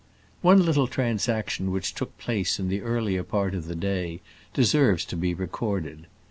One 0.41 0.65
little 0.65 0.87
transaction 0.87 1.69
which 1.69 1.93
took 1.93 2.17
place 2.17 2.59
in 2.59 2.69
the 2.69 2.81
earlier 2.81 3.21
part 3.21 3.53
of 3.53 3.67
the 3.67 3.75
day 3.75 4.21
deserves 4.51 5.05
to 5.05 5.15
be 5.15 5.35
recorded. 5.35 6.07